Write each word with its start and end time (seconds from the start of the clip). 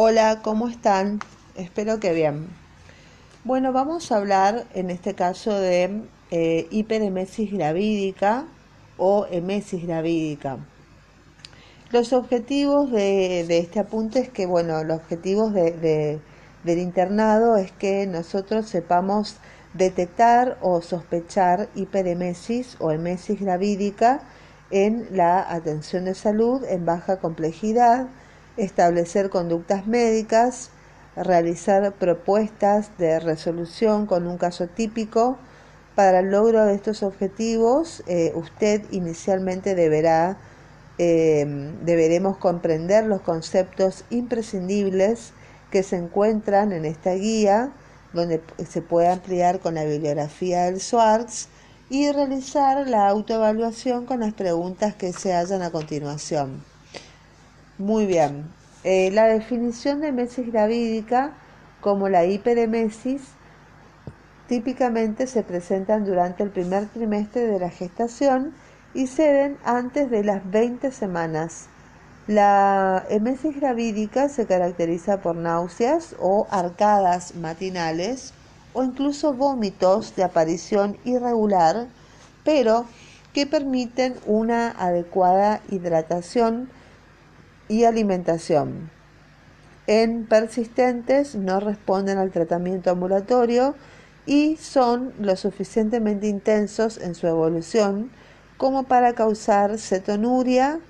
Hola, 0.00 0.42
¿cómo 0.42 0.68
están? 0.68 1.18
Espero 1.56 1.98
que 1.98 2.12
bien. 2.12 2.46
Bueno, 3.42 3.72
vamos 3.72 4.12
a 4.12 4.18
hablar 4.18 4.64
en 4.72 4.90
este 4.90 5.14
caso 5.14 5.58
de 5.58 6.04
eh, 6.30 6.68
hiperemesis 6.70 7.50
gravídica 7.50 8.44
o 8.96 9.26
emesis 9.28 9.84
gravídica. 9.84 10.58
Los 11.90 12.12
objetivos 12.12 12.92
de, 12.92 13.40
este 13.58 13.80
apunte 13.80 14.20
es 14.20 14.28
que, 14.28 14.46
bueno, 14.46 14.84
los 14.84 14.98
objetivos 14.98 15.52
del 15.52 16.20
internado 16.64 17.56
es 17.56 17.72
que 17.72 18.06
nosotros 18.06 18.68
sepamos 18.68 19.38
detectar 19.74 20.58
o 20.62 20.80
sospechar 20.80 21.70
hiperemesis 21.74 22.76
o 22.78 22.92
emesis 22.92 23.40
gravídica 23.40 24.20
en 24.70 25.08
la 25.10 25.40
atención 25.52 26.04
de 26.04 26.14
salud 26.14 26.62
en 26.68 26.86
baja 26.86 27.16
complejidad, 27.16 28.06
establecer 28.58 29.30
conductas 29.30 29.86
médicas, 29.86 30.70
realizar 31.16 31.92
propuestas 31.94 32.96
de 32.98 33.18
resolución 33.20 34.06
con 34.06 34.26
un 34.26 34.36
caso 34.36 34.66
típico. 34.66 35.38
Para 35.94 36.20
el 36.20 36.30
logro 36.30 36.64
de 36.64 36.74
estos 36.74 37.02
objetivos, 37.02 38.02
eh, 38.06 38.32
usted 38.34 38.82
inicialmente 38.90 39.74
deberá, 39.74 40.38
eh, 40.98 41.72
deberemos 41.82 42.36
comprender 42.36 43.04
los 43.04 43.22
conceptos 43.22 44.04
imprescindibles 44.10 45.32
que 45.70 45.82
se 45.82 45.96
encuentran 45.96 46.72
en 46.72 46.84
esta 46.84 47.14
guía, 47.14 47.72
donde 48.12 48.42
se 48.68 48.80
puede 48.80 49.08
ampliar 49.08 49.60
con 49.60 49.74
la 49.74 49.84
bibliografía 49.84 50.64
del 50.64 50.80
Swartz 50.80 51.48
y 51.90 52.10
realizar 52.12 52.88
la 52.88 53.08
autoevaluación 53.08 54.06
con 54.06 54.20
las 54.20 54.34
preguntas 54.34 54.94
que 54.94 55.12
se 55.12 55.32
hallan 55.32 55.62
a 55.62 55.70
continuación. 55.70 56.62
Muy 57.78 58.06
bien. 58.06 58.57
Eh, 58.84 59.10
la 59.12 59.26
definición 59.26 60.00
de 60.00 60.12
mesis 60.12 60.52
gravídica 60.52 61.32
como 61.80 62.08
la 62.08 62.24
hiperemesis 62.24 63.22
típicamente 64.46 65.26
se 65.26 65.42
presentan 65.42 66.04
durante 66.04 66.42
el 66.42 66.50
primer 66.50 66.86
trimestre 66.86 67.46
de 67.46 67.58
la 67.58 67.70
gestación 67.70 68.54
y 68.94 69.08
se 69.08 69.32
ven 69.32 69.58
antes 69.64 70.10
de 70.10 70.24
las 70.24 70.48
20 70.50 70.92
semanas. 70.92 71.66
La 72.28 73.04
emesis 73.10 73.56
gravídica 73.56 74.28
se 74.28 74.46
caracteriza 74.46 75.22
por 75.22 75.34
náuseas 75.34 76.14
o 76.20 76.46
arcadas 76.50 77.34
matinales 77.34 78.32
o 78.74 78.84
incluso 78.84 79.34
vómitos 79.34 80.14
de 80.14 80.24
aparición 80.24 80.96
irregular, 81.04 81.88
pero 82.44 82.84
que 83.32 83.46
permiten 83.46 84.14
una 84.26 84.70
adecuada 84.70 85.60
hidratación 85.70 86.68
y 87.68 87.84
alimentación. 87.84 88.90
En 89.86 90.26
persistentes 90.26 91.34
no 91.34 91.60
responden 91.60 92.18
al 92.18 92.30
tratamiento 92.30 92.90
ambulatorio 92.90 93.74
y 94.26 94.56
son 94.56 95.14
lo 95.18 95.36
suficientemente 95.36 96.26
intensos 96.26 96.98
en 96.98 97.14
su 97.14 97.26
evolución 97.26 98.10
como 98.58 98.82
para 98.82 99.14
causar 99.14 99.78
cetonuria, 99.78 100.80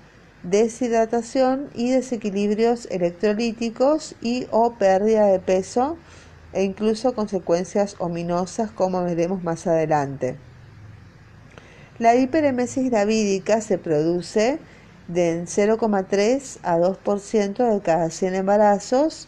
deshidratación 0.43 1.69
y 1.73 1.91
desequilibrios 1.91 2.87
electrolíticos 2.91 4.15
y 4.21 4.47
o 4.51 4.73
pérdida 4.73 5.27
de 5.27 5.39
peso 5.39 5.97
e 6.51 6.63
incluso 6.63 7.13
consecuencias 7.13 7.95
ominosas 7.99 8.71
como 8.71 9.03
veremos 9.03 9.43
más 9.43 9.67
adelante. 9.67 10.37
La 11.99 12.15
hiperemesis 12.15 12.89
gravídica 12.89 13.61
se 13.61 13.77
produce 13.77 14.59
de 15.09 15.43
0,3 15.43 16.59
a 16.63 16.77
2% 16.77 17.73
de 17.73 17.81
cada 17.81 18.09
100 18.09 18.35
embarazos. 18.35 19.27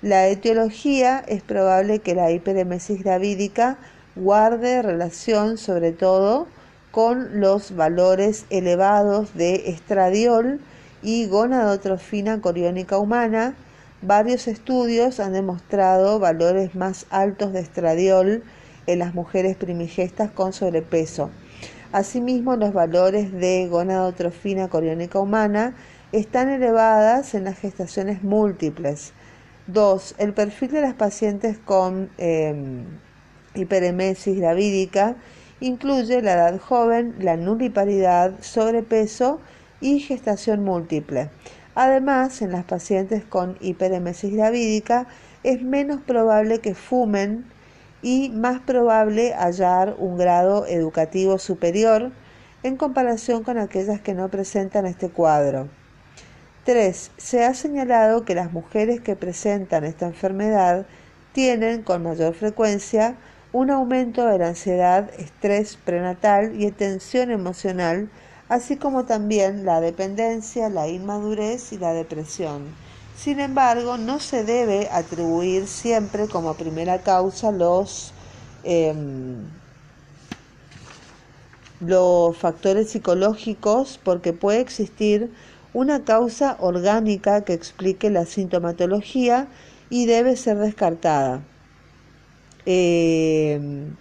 La 0.00 0.26
etiología 0.28 1.22
es 1.28 1.42
probable 1.42 1.98
que 1.98 2.14
la 2.14 2.30
hiperemesis 2.30 3.02
gravídica 3.02 3.76
guarde 4.14 4.80
relación 4.80 5.58
sobre 5.58 5.92
todo 5.92 6.46
con 6.90 7.40
los 7.40 7.76
valores 7.76 8.46
elevados 8.48 9.34
de 9.34 9.68
estradiol 9.68 10.60
y 11.02 11.26
gonadotrofina 11.26 12.40
coriónica 12.40 12.96
humana, 12.96 13.54
Varios 14.02 14.46
estudios 14.46 15.20
han 15.20 15.32
demostrado 15.32 16.18
valores 16.18 16.74
más 16.74 17.06
altos 17.08 17.54
de 17.54 17.60
estradiol 17.60 18.44
en 18.86 18.98
las 18.98 19.14
mujeres 19.14 19.56
primigestas 19.56 20.30
con 20.30 20.52
sobrepeso. 20.52 21.30
Asimismo, 21.92 22.56
los 22.56 22.72
valores 22.72 23.32
de 23.32 23.68
gonadotrofina 23.68 24.68
coriónica 24.68 25.20
humana 25.20 25.74
están 26.12 26.50
elevadas 26.50 27.34
en 27.34 27.44
las 27.44 27.58
gestaciones 27.58 28.22
múltiples. 28.22 29.12
2. 29.68 30.14
El 30.18 30.32
perfil 30.32 30.70
de 30.72 30.80
las 30.80 30.94
pacientes 30.94 31.58
con 31.58 32.10
em, 32.18 32.84
hiperemesis 33.54 34.36
gravídica 34.38 35.16
incluye 35.60 36.22
la 36.22 36.34
edad 36.34 36.60
joven, 36.60 37.14
la 37.18 37.36
nuliparidad, 37.36 38.34
sobrepeso 38.40 39.40
y 39.80 40.00
gestación 40.00 40.64
múltiple. 40.64 41.30
Además, 41.74 42.42
en 42.42 42.52
las 42.52 42.64
pacientes 42.64 43.24
con 43.24 43.56
hiperemesis 43.60 44.32
gravídica 44.32 45.06
es 45.42 45.62
menos 45.62 46.00
probable 46.00 46.60
que 46.60 46.74
fumen 46.74 47.44
y 48.06 48.28
más 48.28 48.60
probable 48.60 49.34
hallar 49.34 49.96
un 49.98 50.16
grado 50.16 50.64
educativo 50.64 51.40
superior 51.40 52.12
en 52.62 52.76
comparación 52.76 53.42
con 53.42 53.58
aquellas 53.58 54.00
que 54.00 54.14
no 54.14 54.28
presentan 54.28 54.86
este 54.86 55.08
cuadro. 55.08 55.66
3. 56.62 57.10
Se 57.16 57.44
ha 57.44 57.52
señalado 57.52 58.24
que 58.24 58.36
las 58.36 58.52
mujeres 58.52 59.00
que 59.00 59.16
presentan 59.16 59.82
esta 59.82 60.06
enfermedad 60.06 60.86
tienen 61.32 61.82
con 61.82 62.04
mayor 62.04 62.34
frecuencia 62.34 63.16
un 63.52 63.72
aumento 63.72 64.24
de 64.24 64.38
la 64.38 64.46
ansiedad, 64.50 65.10
estrés 65.18 65.76
prenatal 65.76 66.62
y 66.62 66.70
tensión 66.70 67.32
emocional 67.32 68.08
así 68.48 68.76
como 68.76 69.04
también 69.04 69.64
la 69.64 69.80
dependencia, 69.80 70.68
la 70.68 70.86
inmadurez 70.86 71.72
y 71.72 71.78
la 71.78 71.92
depresión. 71.92 72.85
Sin 73.16 73.40
embargo, 73.40 73.96
no 73.96 74.20
se 74.20 74.44
debe 74.44 74.88
atribuir 74.92 75.66
siempre 75.68 76.28
como 76.28 76.54
primera 76.54 77.00
causa 77.02 77.50
los, 77.50 78.12
em, 78.62 79.38
los 81.80 82.36
factores 82.36 82.90
psicológicos 82.90 83.98
porque 84.04 84.34
puede 84.34 84.60
existir 84.60 85.30
una 85.72 86.04
causa 86.04 86.56
orgánica 86.60 87.42
que 87.42 87.54
explique 87.54 88.10
la 88.10 88.26
sintomatología 88.26 89.48
y 89.88 90.04
debe 90.06 90.36
ser 90.36 90.58
descartada. 90.58 91.40
Em, 92.66 93.96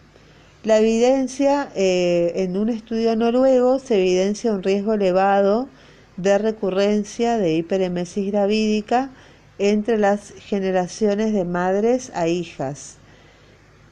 la 0.63 0.79
evidencia, 0.79 1.69
eh, 1.75 2.33
en 2.35 2.57
un 2.57 2.69
estudio 2.69 3.15
noruego, 3.15 3.79
se 3.79 3.95
evidencia 3.97 4.51
un 4.51 4.63
riesgo 4.63 4.93
elevado 4.93 5.69
de 6.17 6.37
recurrencia 6.37 7.37
de 7.37 7.55
hiperemesis 7.55 8.31
gravídica 8.31 9.11
entre 9.57 9.97
las 9.97 10.31
generaciones 10.31 11.33
de 11.33 11.45
madres 11.45 12.11
a 12.13 12.27
hijas. 12.27 12.97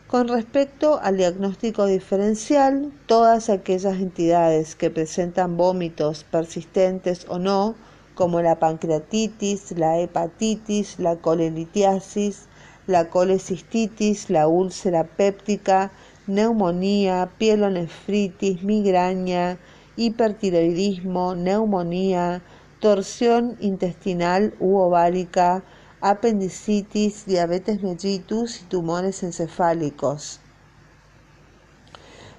Con 0.08 0.28
respecto 0.28 1.00
al 1.02 1.18
diagnóstico 1.18 1.88
diferencial, 1.88 2.92
todas 3.08 3.50
aquellas 3.50 3.96
entidades 3.96 4.76
que 4.76 4.92
presentan 4.92 5.58
vómitos 5.58 6.24
persistentes 6.24 7.26
o 7.30 7.40
no, 7.40 7.76
como 8.14 8.42
la 8.42 8.60
pancreatitis, 8.60 9.72
la 9.72 10.00
hepatitis, 10.00 11.00
la 11.00 11.16
colelitiasis, 11.16 12.46
la 12.86 13.10
colecistitis, 13.10 14.30
la 14.30 14.48
úlcera 14.48 15.04
péptica, 15.04 15.92
neumonía, 16.28 17.32
pielonefritis, 17.40 18.62
migraña, 18.62 19.58
hipertiroidismo, 19.96 21.36
neumonía, 21.36 22.42
torsión 22.80 23.56
intestinal 23.60 24.54
u 24.60 24.78
ovárica, 24.78 25.64
apendicitis, 26.02 27.26
diabetes 27.26 27.82
mellitus 27.82 28.62
y 28.62 28.66
tumores 28.66 29.24
encefálicos. 29.24 30.40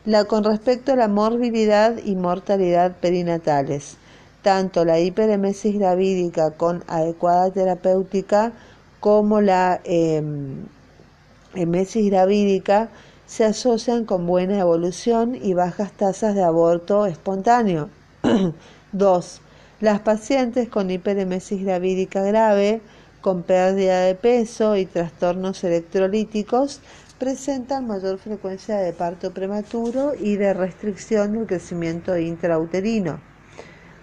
La 0.05 0.25
con 0.25 0.45
respecto 0.45 0.93
a 0.93 0.97
la 0.97 1.09
morbilidad 1.09 1.97
y 2.05 2.15
mortalidad 2.15 2.97
perinatales, 3.01 3.97
tanto 4.43 4.85
la 4.85 5.00
hiperemesis 5.00 5.79
gravídica 5.79 6.50
con 6.50 6.85
adecuada 6.89 7.50
terapéutica 7.50 8.53
como 9.00 9.41
la 9.41 9.81
em, 9.85 10.67
emesis 11.55 12.11
gravídica 12.11 12.91
se 13.35 13.45
asocian 13.45 14.05
con 14.05 14.29
buena 14.29 14.61
evolución 14.61 15.35
y 15.35 15.55
bajas 15.55 15.91
tasas 15.91 16.37
de 16.37 16.45
aborto 16.45 17.05
espontáneo. 17.07 17.91
2. 18.93 19.41
Las 19.81 19.99
pacientes 19.99 20.69
con 20.69 20.89
hiperemesis 20.89 21.65
gravídica 21.65 22.23
grave, 22.23 22.81
con 23.21 23.43
pérdida 23.43 24.03
de 24.03 24.15
peso 24.15 24.77
y 24.77 24.87
trastornos 24.87 25.65
electrolíticos 25.65 26.81
presentan 27.19 27.89
mayor 27.89 28.19
frecuencia 28.19 28.77
de 28.77 28.93
parto 28.93 29.33
prematuro 29.33 30.13
y 30.15 30.37
de 30.37 30.55
restricción 30.55 31.33
del 31.33 31.49
crecimiento 31.49 32.17
intrauterino. 32.17 33.19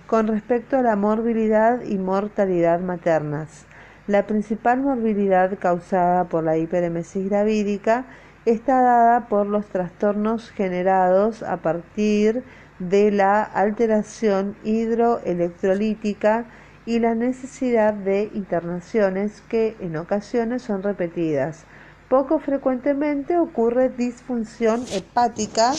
Con 0.07 0.27
respecto 0.27 0.75
a 0.75 0.81
la 0.81 0.97
morbilidad 0.97 1.81
y 1.85 1.97
mortalidad 1.97 2.81
maternas, 2.81 3.65
La 4.07 4.25
principal 4.27 4.81
morbilidad 4.81 5.57
causada 5.59 6.25
por 6.25 6.43
la 6.43 6.57
hiperemesis 6.57 7.29
gravídica 7.29 8.05
está 8.45 8.81
dada 8.81 9.27
por 9.27 9.45
los 9.45 9.67
trastornos 9.67 10.49
generados 10.49 11.43
a 11.43 11.57
partir 11.57 12.43
de 12.79 13.11
la 13.11 13.43
alteración 13.43 14.55
hidroelectrolítica 14.63 16.45
y 16.85 16.97
la 16.99 17.13
necesidad 17.13 17.93
de 17.93 18.31
internaciones 18.33 19.41
que 19.47 19.75
en 19.79 19.95
ocasiones 19.97 20.63
son 20.63 20.81
repetidas. 20.81 21.65
Poco 22.09 22.39
frecuentemente 22.39 23.37
ocurre 23.37 23.89
disfunción 23.89 24.83
hepática, 24.91 25.73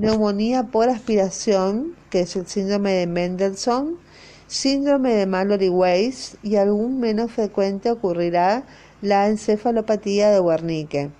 neumonía 0.00 0.64
por 0.64 0.90
aspiración, 0.90 1.96
que 2.10 2.20
es 2.20 2.36
el 2.36 2.46
síndrome 2.46 2.92
de 2.92 3.06
Mendelssohn, 3.06 3.96
síndrome 4.46 5.14
de 5.14 5.26
Mallory-Weiss 5.26 6.36
y 6.42 6.56
algún 6.56 7.00
menos 7.00 7.32
frecuente 7.32 7.90
ocurrirá 7.90 8.64
la 9.00 9.28
encefalopatía 9.28 10.30
de 10.30 10.40
Wernicke. 10.40 11.10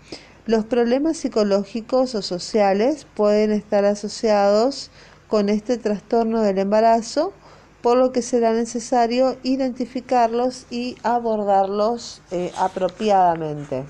Los 0.46 0.66
problemas 0.66 1.16
psicológicos 1.16 2.14
o 2.14 2.20
sociales 2.20 3.06
pueden 3.14 3.50
estar 3.50 3.86
asociados 3.86 4.90
con 5.26 5.48
este 5.48 5.78
trastorno 5.78 6.42
del 6.42 6.58
embarazo, 6.58 7.32
por 7.80 7.96
lo 7.96 8.12
que 8.12 8.20
será 8.20 8.52
necesario 8.52 9.38
identificarlos 9.42 10.66
y 10.70 10.96
abordarlos 11.02 12.20
eh, 12.30 12.52
apropiadamente. 12.58 13.84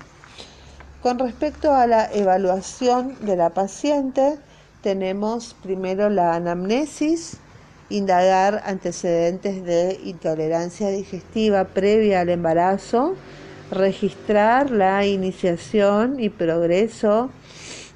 Con 1.01 1.19
respecto 1.19 1.73
a 1.73 1.87
la 1.87 2.09
evaluación 2.13 3.17
de 3.19 3.35
la 3.35 3.49
paciente, 3.49 4.39
tenemos 4.81 5.57
primero 5.61 6.09
la 6.09 6.35
anamnesis, 6.35 7.35
indagar 7.89 8.63
antecedentes 8.65 9.65
de 9.65 9.99
intolerancia 10.05 10.87
digestiva 10.87 11.65
previa 11.65 12.21
al 12.21 12.29
embarazo, 12.29 13.15
registrar 13.71 14.71
la 14.71 15.05
iniciación 15.05 16.19
y 16.19 16.29
progreso 16.29 17.31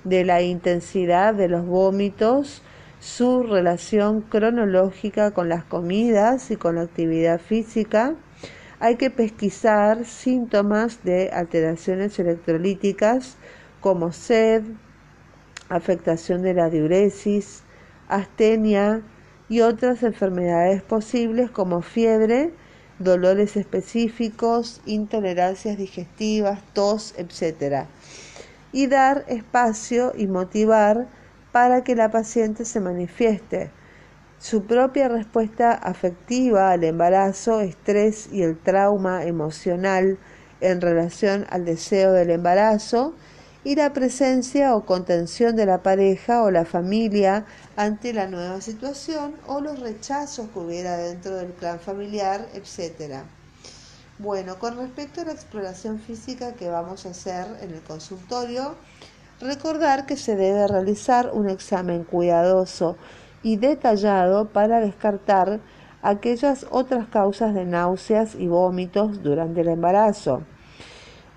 de 0.03 0.25
la 0.25 0.41
intensidad 0.41 1.33
de 1.33 1.47
los 1.47 1.65
vómitos, 1.65 2.61
su 2.99 3.43
relación 3.43 4.21
cronológica 4.21 5.31
con 5.31 5.49
las 5.49 5.63
comidas 5.63 6.51
y 6.51 6.55
con 6.55 6.75
la 6.75 6.81
actividad 6.81 7.39
física. 7.39 8.15
Hay 8.79 8.95
que 8.95 9.09
pesquisar 9.09 10.05
síntomas 10.05 11.03
de 11.03 11.29
alteraciones 11.31 12.17
electrolíticas 12.19 13.37
como 13.81 14.11
sed, 14.11 14.63
afectación 15.69 16.41
de 16.41 16.53
la 16.53 16.69
diuresis, 16.69 17.63
astenia 18.07 19.01
y 19.49 19.61
otras 19.61 20.03
enfermedades 20.03 20.81
posibles 20.81 21.51
como 21.51 21.81
fiebre, 21.81 22.53
dolores 22.99 23.57
específicos, 23.57 24.81
intolerancias 24.85 25.77
digestivas, 25.77 26.59
tos, 26.73 27.15
etc. 27.17 27.85
Y 28.71 28.87
dar 28.87 29.25
espacio 29.27 30.13
y 30.15 30.27
motivar 30.27 31.07
para 31.51 31.83
que 31.83 31.95
la 31.95 32.11
paciente 32.11 32.65
se 32.65 32.79
manifieste. 32.79 33.71
Su 34.37 34.65
propia 34.65 35.07
respuesta 35.09 35.71
afectiva 35.71 36.71
al 36.71 36.83
embarazo, 36.83 37.61
estrés 37.61 38.29
y 38.31 38.43
el 38.43 38.57
trauma 38.57 39.23
emocional 39.25 40.17
en 40.61 40.81
relación 40.81 41.45
al 41.49 41.65
deseo 41.65 42.11
del 42.13 42.29
embarazo 42.29 43.15
y 43.63 43.75
la 43.75 43.91
presencia 43.91 44.75
o 44.75 44.85
contención 44.85 45.55
de 45.55 45.65
la 45.65 45.83
pareja 45.83 46.43
o 46.43 46.51
la 46.51 46.65
familia 46.65 47.45
ante 47.75 48.13
la 48.13 48.27
nueva 48.27 48.61
situación 48.61 49.35
o 49.47 49.59
los 49.59 49.79
rechazos 49.79 50.49
que 50.49 50.59
hubiera 50.59 50.97
dentro 50.97 51.35
del 51.35 51.51
clan 51.51 51.79
familiar, 51.79 52.47
etc. 52.53 53.23
Bueno, 54.17 54.59
con 54.59 54.77
respecto 54.77 55.21
a 55.21 55.25
la 55.25 55.33
exploración 55.33 55.99
física 55.99 56.53
que 56.53 56.69
vamos 56.69 57.05
a 57.05 57.09
hacer 57.09 57.45
en 57.61 57.71
el 57.71 57.81
consultorio, 57.81 58.75
recordar 59.41 60.05
que 60.05 60.17
se 60.17 60.35
debe 60.35 60.67
realizar 60.67 61.31
un 61.33 61.49
examen 61.49 62.03
cuidadoso 62.03 62.97
y 63.43 63.57
detallado 63.57 64.49
para 64.49 64.79
descartar 64.79 65.59
aquellas 66.01 66.65
otras 66.69 67.07
causas 67.07 67.53
de 67.53 67.65
náuseas 67.65 68.35
y 68.35 68.47
vómitos 68.47 69.21
durante 69.21 69.61
el 69.61 69.69
embarazo. 69.69 70.43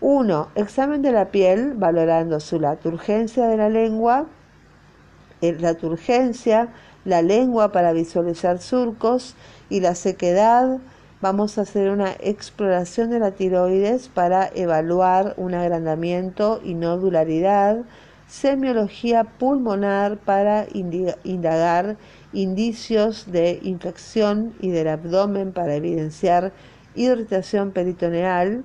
1. 0.03 0.49
Examen 0.57 1.01
de 1.01 1.13
la 1.13 1.27
piel 1.27 1.75
valorando 1.75 2.41
su 2.41 2.59
la 2.59 2.75
turgencia 2.75 3.47
de 3.47 3.57
la 3.57 3.69
lengua, 3.69 4.27
la 5.41 5.75
turgencia, 5.75 6.71
la 7.05 7.23
lengua 7.23 7.71
para 7.71 7.93
visualizar 7.93 8.59
surcos 8.59 9.37
y 9.71 9.79
la 9.79 9.95
sequedad. 9.95 10.79
Vamos 11.21 11.57
a 11.57 11.61
hacer 11.61 11.89
una 11.91 12.11
exploración 12.19 13.11
de 13.11 13.21
la 13.21 13.31
tiroides 13.31 14.09
para 14.09 14.51
evaluar 14.57 15.35
un 15.37 15.55
agrandamiento 15.55 16.61
y 16.65 16.75
nodularidad. 16.75 17.85
Semiología 18.27 19.23
pulmonar 19.23 20.17
para 20.17 20.67
indagar 20.73 21.97
indicios 22.33 23.31
de 23.31 23.61
infección 23.63 24.53
y 24.61 24.71
del 24.71 24.89
abdomen 24.89 25.53
para 25.53 25.77
evidenciar 25.77 26.53
irritación 26.97 27.71
peritoneal. 27.71 28.65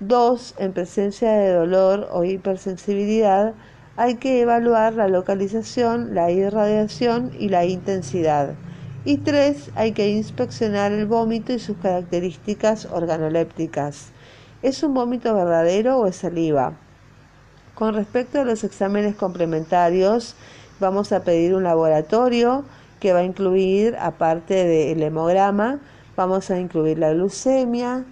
2. 0.00 0.54
En 0.56 0.72
presencia 0.72 1.30
de 1.32 1.52
dolor 1.52 2.08
o 2.10 2.24
hipersensibilidad, 2.24 3.52
hay 3.96 4.14
que 4.14 4.40
evaluar 4.40 4.94
la 4.94 5.08
localización, 5.08 6.14
la 6.14 6.30
irradiación 6.30 7.32
y 7.38 7.50
la 7.50 7.66
intensidad. 7.66 8.54
Y 9.04 9.18
tres, 9.18 9.70
hay 9.74 9.92
que 9.92 10.08
inspeccionar 10.08 10.92
el 10.92 11.04
vómito 11.04 11.52
y 11.52 11.58
sus 11.58 11.76
características 11.76 12.86
organolépticas. 12.86 14.08
¿Es 14.62 14.82
un 14.82 14.94
vómito 14.94 15.34
verdadero 15.34 15.98
o 15.98 16.06
es 16.06 16.16
saliva? 16.16 16.72
Con 17.74 17.94
respecto 17.94 18.40
a 18.40 18.44
los 18.44 18.64
exámenes 18.64 19.16
complementarios, 19.16 20.34
vamos 20.80 21.12
a 21.12 21.24
pedir 21.24 21.54
un 21.54 21.64
laboratorio 21.64 22.64
que 23.00 23.12
va 23.12 23.20
a 23.20 23.24
incluir, 23.24 23.96
aparte 24.00 24.64
del 24.64 25.02
hemograma, 25.02 25.80
vamos 26.16 26.50
a 26.50 26.58
incluir 26.58 26.98
la 26.98 27.12
glucemia, 27.12 28.04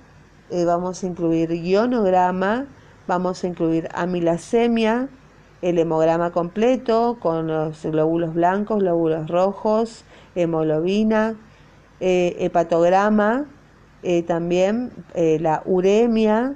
eh, 0.50 0.65
vamos 0.65 1.03
a 1.03 1.06
incluir 1.06 1.53
ionograma, 1.53 2.67
vamos 3.06 3.45
a 3.45 3.47
incluir 3.47 3.89
amilasemia, 3.95 5.09
el 5.61 5.79
hemograma 5.79 6.31
completo 6.31 7.19
con 7.21 7.49
los 7.49 7.85
glóbulos 7.85 8.33
blancos, 8.33 8.79
glóbulos 8.79 9.29
rojos, 9.29 10.05
hemoglobina, 10.35 11.35
eh, 12.00 12.37
hepatograma, 12.39 13.47
eh, 14.03 14.23
también 14.23 14.93
la 15.15 15.62
uremia. 15.67 16.55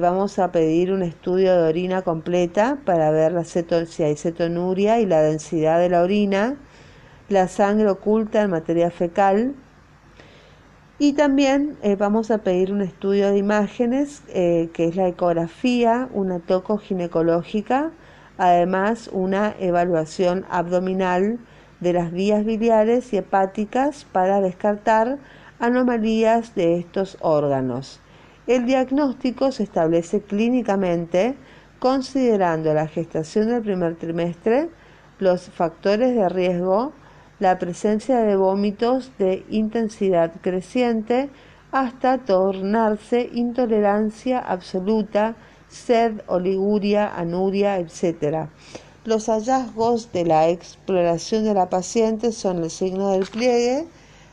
vamos 0.00 0.38
a 0.38 0.50
pedir 0.52 0.92
un 0.92 1.02
estudio 1.02 1.52
de 1.54 1.68
orina 1.68 2.02
completa 2.02 2.78
para 2.84 3.10
ver 3.10 3.32
la 3.32 3.44
si 3.44 4.02
hay 4.02 4.16
cetonuria 4.16 5.00
y 5.00 5.06
la 5.06 5.22
densidad 5.22 5.78
de 5.78 5.90
la 5.90 6.02
orina, 6.02 6.56
la 7.28 7.46
sangre 7.48 7.88
oculta 7.88 8.42
en 8.42 8.50
materia 8.50 8.90
fecal. 8.90 9.54
Y 10.98 11.14
también 11.14 11.76
vamos 11.98 12.30
a 12.30 12.38
pedir 12.38 12.72
un 12.72 12.80
estudio 12.80 13.30
de 13.30 13.38
imágenes, 13.38 14.22
que 14.28 14.70
es 14.76 14.94
la 14.94 15.08
ecografía, 15.08 16.08
una 16.12 16.38
toco 16.38 16.78
ginecológica, 16.78 17.90
además 18.38 19.10
una 19.12 19.54
evaluación 19.58 20.44
abdominal 20.48 21.38
de 21.80 21.92
las 21.92 22.12
vías 22.12 22.44
biliares 22.44 23.12
y 23.12 23.16
hepáticas 23.16 24.04
para 24.12 24.40
descartar 24.40 25.18
anomalías 25.58 26.54
de 26.54 26.78
estos 26.78 27.16
órganos. 27.20 28.00
El 28.46 28.66
diagnóstico 28.66 29.50
se 29.50 29.64
establece 29.64 30.20
clínicamente 30.22 31.36
considerando 31.80 32.72
la 32.74 32.86
gestación 32.86 33.48
del 33.48 33.62
primer 33.62 33.96
trimestre, 33.96 34.70
los 35.18 35.50
factores 35.50 36.14
de 36.14 36.28
riesgo, 36.28 36.92
la 37.42 37.58
presencia 37.58 38.20
de 38.20 38.36
vómitos 38.36 39.10
de 39.18 39.44
intensidad 39.50 40.30
creciente 40.42 41.28
hasta 41.72 42.18
tornarse 42.18 43.30
intolerancia 43.32 44.38
absoluta 44.38 45.34
sed, 45.68 46.20
oliguria, 46.28 47.12
anuria, 47.12 47.78
etc. 47.80 48.46
Los 49.04 49.26
hallazgos 49.26 50.12
de 50.12 50.24
la 50.24 50.50
exploración 50.50 51.42
de 51.42 51.54
la 51.54 51.68
paciente 51.68 52.30
son 52.30 52.62
el 52.62 52.70
signo 52.70 53.10
del 53.10 53.26
pliegue, 53.26 53.88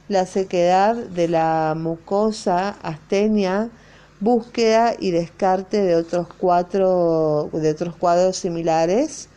la 0.07 0.27
sequedad 0.27 0.95
de 0.95 1.29
la 1.29 1.73
mucosa, 1.75 2.77
astenia, 2.83 3.71
búsqueda 4.19 4.93
y 4.99 5.09
descarte 5.09 5.81
de 5.81 5.95
otros, 5.95 6.27
cuatro, 6.37 7.49
de 7.53 7.71
otros 7.71 7.95
cuadros 7.95 8.37
similares. 8.37 9.29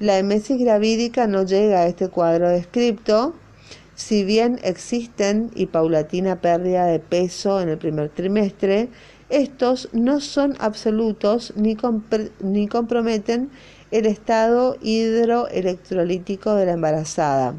La 0.00 0.18
emesis 0.18 0.58
gravídica 0.58 1.26
no 1.26 1.44
llega 1.44 1.80
a 1.80 1.86
este 1.86 2.08
cuadro 2.08 2.48
descripto, 2.48 3.34
si 3.96 4.24
bien 4.24 4.60
existen 4.62 5.50
y 5.56 5.66
paulatina 5.66 6.40
pérdida 6.40 6.86
de 6.86 7.00
peso 7.00 7.60
en 7.60 7.68
el 7.68 7.78
primer 7.78 8.08
trimestre, 8.10 8.90
estos 9.28 9.88
no 9.92 10.20
son 10.20 10.54
absolutos 10.60 11.52
ni, 11.56 11.76
ni 12.40 12.68
comprometen 12.68 13.50
el 13.90 14.06
estado 14.06 14.76
hidroelectrolítico 14.80 16.54
de 16.54 16.66
la 16.66 16.72
embarazada. 16.72 17.54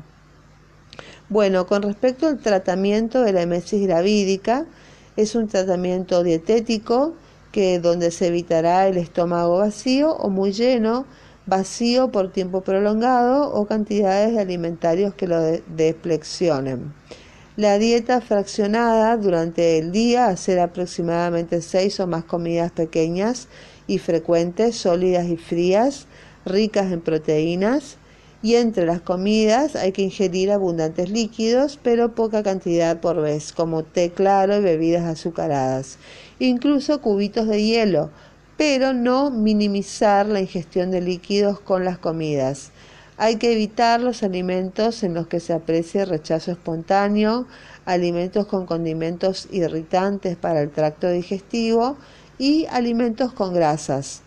Bueno, 1.27 1.67
con 1.67 1.81
respecto 1.83 2.27
al 2.27 2.39
tratamiento 2.39 3.21
de 3.21 3.33
la 3.33 3.41
emesis 3.41 3.85
gravídica, 3.85 4.65
Es 5.19 5.35
un 5.35 5.49
tratamiento 5.49 6.23
dietético 6.23 7.13
que 7.51 7.79
donde 7.79 8.09
se 8.11 8.27
evitará 8.27 8.87
el 8.87 8.95
estómago 8.97 9.57
vacío 9.57 10.13
o 10.13 10.29
muy 10.29 10.53
lleno, 10.53 11.05
vacío 11.49 12.11
por 12.11 12.31
tiempo 12.31 12.61
prolongado 12.61 13.51
o 13.51 13.65
cantidades 13.65 14.33
de 14.33 14.39
alimentarios 14.39 15.13
que 15.15 15.27
lo 15.27 15.41
deflexionen. 15.41 16.93
La 17.57 17.77
dieta 17.77 18.21
fraccionada 18.21 19.17
durante 19.17 19.79
el 19.79 19.91
día, 19.91 20.27
hacer 20.27 20.59
aproximadamente 20.59 21.61
seis 21.61 21.99
o 21.99 22.07
más 22.07 22.23
comidas 22.23 22.71
pequeñas 22.71 23.49
y 23.87 23.97
frecuentes, 23.97 24.77
sólidas 24.77 25.27
y 25.27 25.35
frías, 25.35 26.07
ricas 26.45 26.91
en 26.91 27.01
proteínas, 27.01 27.97
y 28.41 28.55
entre 28.55 28.85
las 28.85 29.01
comidas 29.01 29.75
hay 29.75 29.91
que 29.91 30.03
ingerir 30.03 30.51
abundantes 30.51 31.09
líquidos, 31.09 31.77
pero 31.83 32.15
poca 32.15 32.43
cantidad 32.43 33.01
por 33.01 33.19
vez, 33.21 33.51
como 33.51 33.83
té 33.83 34.11
claro 34.11 34.55
y 34.55 34.61
bebidas 34.61 35.03
azucaradas, 35.03 35.97
incluso 36.39 37.01
cubitos 37.01 37.47
de 37.49 37.61
hielo, 37.61 38.11
pero 38.59 38.93
no 38.93 39.31
minimizar 39.31 40.25
la 40.25 40.41
ingestión 40.41 40.91
de 40.91 40.99
líquidos 40.99 41.61
con 41.61 41.85
las 41.85 41.97
comidas. 41.97 42.71
Hay 43.15 43.37
que 43.37 43.53
evitar 43.53 44.01
los 44.01 44.21
alimentos 44.21 45.01
en 45.03 45.13
los 45.13 45.27
que 45.27 45.39
se 45.39 45.53
aprecie 45.53 46.03
rechazo 46.03 46.51
espontáneo, 46.51 47.47
alimentos 47.85 48.47
con 48.47 48.65
condimentos 48.65 49.47
irritantes 49.49 50.35
para 50.35 50.59
el 50.59 50.71
tracto 50.71 51.09
digestivo 51.09 51.95
y 52.37 52.65
alimentos 52.65 53.31
con 53.31 53.53
grasas. 53.53 54.23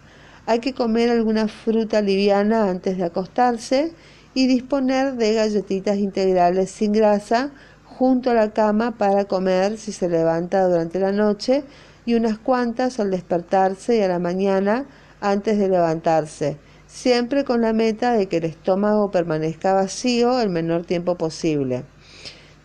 Hay 0.47 0.61
que 0.61 0.73
comer 0.73 1.11
alguna 1.11 1.47
fruta 1.47 2.01
liviana 2.01 2.71
antes 2.71 2.97
de 2.97 3.05
acostarse 3.05 3.93
y 4.33 4.47
disponer 4.47 5.17
de 5.17 5.35
galletitas 5.35 5.99
integrales 5.99 6.71
sin 6.71 6.93
grasa 6.93 7.51
junto 7.85 8.31
a 8.31 8.35
la 8.35 8.51
cama 8.55 8.97
para 8.97 9.27
comer 9.27 9.77
si 9.77 9.93
se 9.93 10.09
levanta 10.09 10.67
durante 10.67 10.99
la 11.01 11.13
noche 11.13 11.65
y 12.07 12.15
unas 12.15 12.39
cuantas 12.39 13.01
al 13.01 13.11
despertarse 13.11 13.97
y 13.97 14.03
a 14.03 14.09
la 14.09 14.19
mañana 14.19 14.87
antes 15.21 15.59
de 15.59 15.69
levantarse 15.69 16.59
siempre 16.93 17.45
con 17.45 17.63
la 17.63 17.73
meta 17.73 18.13
de 18.13 18.27
que 18.29 18.37
el 18.37 18.45
estómago 18.45 19.11
permanezca 19.11 19.73
vacío 19.73 20.41
el 20.41 20.51
menor 20.51 20.85
tiempo 20.85 21.17
posible. 21.17 21.85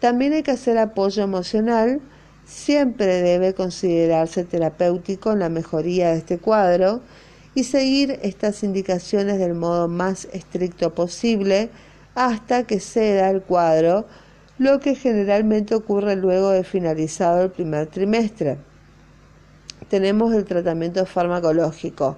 También 0.01 0.33
hay 0.33 0.43
que 0.43 0.51
hacer 0.51 0.77
apoyo 0.77 1.23
emocional, 1.23 2.01
siempre 2.45 3.21
debe 3.21 3.53
considerarse 3.53 4.43
terapéutico 4.43 5.31
en 5.31 5.39
la 5.39 5.49
mejoría 5.49 6.11
de 6.11 6.17
este 6.17 6.39
cuadro 6.39 7.01
y 7.55 7.63
seguir 7.63 8.19
estas 8.21 8.63
indicaciones 8.63 9.39
del 9.39 9.55
modo 9.55 9.87
más 9.87 10.27
estricto 10.33 10.93
posible 10.93 11.69
hasta 12.13 12.63
que 12.63 12.81
ceda 12.81 13.29
el 13.29 13.41
cuadro, 13.41 14.05
lo 14.57 14.79
que 14.81 14.93
generalmente 14.95 15.73
ocurre 15.73 16.17
luego 16.17 16.49
de 16.49 16.63
finalizado 16.65 17.43
el 17.43 17.51
primer 17.51 17.87
trimestre. 17.87 18.57
Tenemos 19.89 20.33
el 20.33 20.45
tratamiento 20.45 21.05
farmacológico 21.05 22.17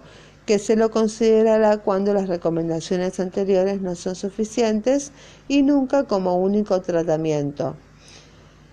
que 0.49 0.57
se 0.57 0.75
lo 0.75 0.89
considerará 0.89 1.77
cuando 1.77 2.11
las 2.11 2.27
recomendaciones 2.27 3.19
anteriores 3.19 3.81
no 3.81 3.93
son 3.93 4.15
suficientes 4.15 5.11
y 5.47 5.61
nunca 5.61 6.05
como 6.05 6.37
único 6.37 6.81
tratamiento. 6.81 7.75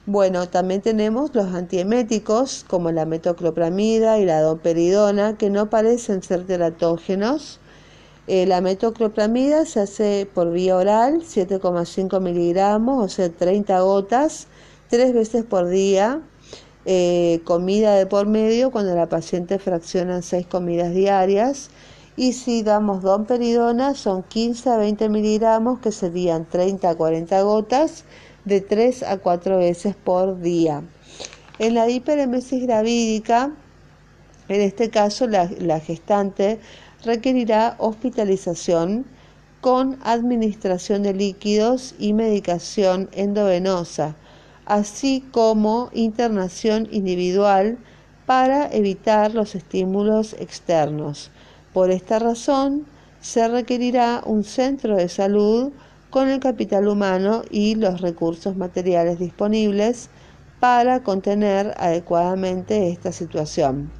Bueno, 0.07 0.49
también 0.49 0.81
tenemos 0.81 1.35
los 1.35 1.55
antieméticos 1.55 2.65
como 2.67 2.91
la 2.93 3.05
metoclopramida 3.05 4.19
y 4.19 4.25
la 4.25 4.41
doperidona 4.41 5.37
que 5.37 5.51
no 5.51 5.69
parecen 5.69 6.23
ser 6.23 6.47
teratógenos. 6.47 7.61
Eh, 8.27 8.47
la 8.47 8.63
metoclopramida 8.63 9.67
se 9.67 9.81
hace 9.81 10.27
por 10.33 10.53
vía 10.53 10.79
oral, 10.79 11.21
7,5 11.21 12.21
miligramos, 12.23 13.05
o 13.05 13.09
sea, 13.15 13.29
30 13.29 13.81
gotas, 13.81 14.47
tres 14.89 15.13
veces 15.13 15.45
por 15.45 15.69
día 15.69 16.23
eh, 16.89 17.41
comida 17.43 17.97
de 17.97 18.07
por 18.07 18.29
medio 18.29 18.71
cuando 18.71 18.95
la 18.95 19.09
paciente 19.09 19.59
fracciona 19.59 20.23
seis 20.23 20.47
comidas 20.47 20.95
diarias 20.95 21.69
y 22.17 22.33
si 22.33 22.63
damos 22.63 23.03
domperidona 23.03 23.95
son 23.95 24.23
15 24.23 24.71
a 24.71 24.77
20 24.77 25.09
miligramos 25.09 25.81
que 25.81 25.91
serían 25.91 26.45
30 26.45 26.89
a 26.89 26.95
40 26.95 27.43
gotas 27.43 28.05
de 28.45 28.61
3 28.61 29.03
a 29.03 29.19
4 29.19 29.59
veces 29.59 29.97
por 29.97 30.41
día. 30.41 30.85
En 31.59 31.75
la 31.75 31.91
hiperemesis 31.91 32.63
gravídica, 32.63 33.51
en 34.49 34.61
este 34.61 34.89
caso 34.89 35.27
la, 35.27 35.51
la 35.59 35.81
gestante 35.81 36.61
requerirá 37.05 37.75
hospitalización 37.79 39.07
con 39.61 39.99
administración 40.05 41.03
de 41.03 41.15
líquidos 41.15 41.97
y 41.99 42.13
medicación 42.13 43.09
endovenosa 43.11 44.15
así 44.67 45.25
como 45.31 45.91
internación 45.95 46.89
individual 46.91 47.79
para 48.27 48.69
evitar 48.73 49.33
los 49.33 49.55
estímulos 49.55 50.35
externos. 50.35 51.31
Por 51.73 51.91
esta 51.91 52.19
razón, 52.19 52.87
se 53.21 53.49
requerirá 53.49 54.23
un 54.27 54.45
centro 54.45 54.97
de 54.97 55.09
salud 55.09 55.73
con 56.11 56.29
el 56.29 56.41
capital 56.41 56.89
humano 56.89 57.43
y 57.51 57.75
los 57.77 58.01
recursos 58.01 58.57
materiales 58.57 59.19
disponibles 59.19 60.11
para 60.61 61.03
contener 61.03 61.75
adecuadamente 61.77 62.91
esta 62.91 63.13
situación. 63.13 63.91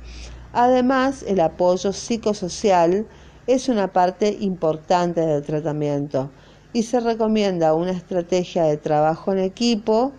Además, 0.53 1.23
el 1.27 1.41
apoyo 1.41 1.93
psicosocial 1.93 3.07
es 3.47 3.69
una 3.69 3.93
parte 3.93 4.37
importante 4.41 5.21
del 5.21 5.43
tratamiento 5.43 6.31
y 6.73 6.83
se 6.83 6.99
recomienda 7.01 7.75
una 7.75 7.93
estrategia 7.93 8.65
de 8.65 8.77
trabajo 8.77 9.33
en 9.33 9.39
equipo 9.39 10.13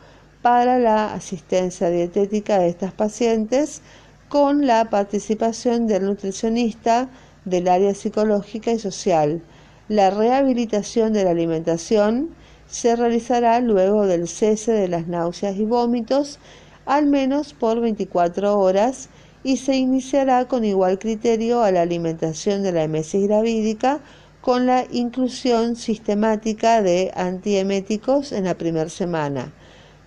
para 0.47 0.79
la 0.79 1.13
asistencia 1.13 1.89
dietética 1.89 2.57
de 2.57 2.69
estas 2.69 2.93
pacientes 2.93 3.81
con 4.29 4.65
la 4.65 4.85
participación 4.89 5.87
del 5.87 6.05
nutricionista 6.05 7.09
del 7.43 7.67
área 7.67 7.93
psicológica 7.93 8.71
y 8.71 8.79
social. 8.79 9.41
La 9.89 10.09
rehabilitación 10.09 11.11
de 11.11 11.25
la 11.25 11.31
alimentación 11.31 12.29
se 12.65 12.95
realizará 12.95 13.59
luego 13.59 14.05
del 14.05 14.29
cese 14.29 14.71
de 14.71 14.87
las 14.87 15.07
náuseas 15.07 15.57
y 15.57 15.65
vómitos, 15.65 16.39
al 16.85 17.07
menos 17.07 17.53
por 17.53 17.81
24 17.81 18.57
horas, 18.57 19.09
y 19.43 19.57
se 19.57 19.75
iniciará 19.75 20.47
con 20.47 20.63
igual 20.63 20.97
criterio 20.97 21.61
a 21.61 21.73
la 21.73 21.81
alimentación 21.81 22.63
de 22.63 22.71
la 22.71 22.83
emesis 22.83 23.27
gravídica 23.27 23.99
con 24.39 24.65
la 24.65 24.85
inclusión 24.91 25.75
sistemática 25.75 26.81
de 26.81 27.11
antieméticos 27.17 28.31
en 28.31 28.45
la 28.45 28.57
primera 28.57 28.87
semana. 28.87 29.51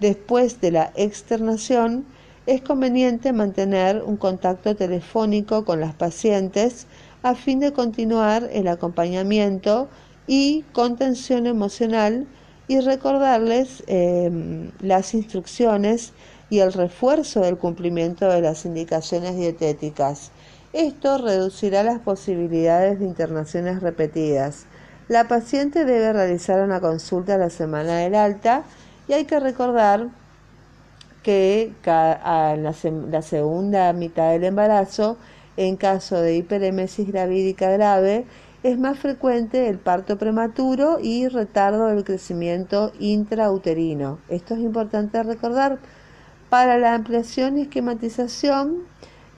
Después 0.01 0.61
de 0.61 0.71
la 0.71 0.93
externación, 0.97 2.07
es 2.47 2.63
conveniente 2.63 3.33
mantener 3.33 4.03
un 4.03 4.17
contacto 4.17 4.75
telefónico 4.75 5.65
con 5.65 5.79
las 5.79 5.95
pacientes 5.95 6.87
a 7.23 7.35
fin 7.35 7.61
de 7.61 7.73
continuar 7.73 8.49
el 8.53 8.67
acompañamiento 8.69 9.89
y 10.27 10.65
contención 10.73 11.47
emocional 11.47 12.27
y 12.67 12.81
recordarles 12.81 13.85
em, 13.89 14.71
las 14.81 15.13
instrucciones 15.13 16.13
y 16.49 16.61
el 16.61 16.73
refuerzo 16.73 17.41
del 17.41 17.59
cumplimiento 17.59 18.29
de 18.29 18.41
las 18.41 18.65
indicaciones 18.65 19.37
dietéticas. 19.37 20.31
Esto 20.73 21.19
reducirá 21.19 21.83
las 21.83 21.99
posibilidades 21.99 23.01
de 23.01 23.07
internaciones 23.07 23.83
repetidas. 23.83 24.67
La 25.09 25.29
paciente 25.29 25.85
debe 25.85 26.13
realizar 26.13 26.63
una 26.63 26.81
consulta 26.81 27.35
a 27.35 27.39
la 27.39 27.51
semana 27.51 27.99
del 27.99 28.15
alta 28.15 28.65
y 29.11 29.13
hay 29.13 29.25
que 29.25 29.41
recordar 29.41 30.09
que 31.25 31.73
en 31.85 32.63
la, 32.63 33.23
segunda 33.23 33.93
mitad 33.93 34.31
del 34.31 34.45
embarazo, 34.45 35.17
en 35.57 35.77
caso 35.77 36.21
de 36.21 36.37
hiperemesis 36.37 37.09
gravídica 37.09 37.73
grave, 37.73 38.25
es 38.63 38.79
más 38.79 39.01
frecuente 39.01 39.69
el 39.69 39.79
parto 39.79 40.17
prematuro 40.17 40.99
y 41.03 41.27
retardo 41.27 41.89
del 41.89 42.05
crecimiento 42.05 42.93
intrauterino. 43.01 44.21
Esto 44.29 44.55
es 44.55 44.61
importante 44.61 45.21
recordar. 45.25 45.81
Para 46.49 46.79
la 46.79 46.95
ampliación 46.95 47.59
y 47.59 47.63
esquematización 47.63 48.85